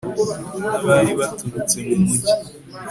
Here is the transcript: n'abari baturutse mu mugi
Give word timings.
n'abari 0.69 1.11
baturutse 1.19 1.77
mu 1.87 1.95
mugi 2.03 2.31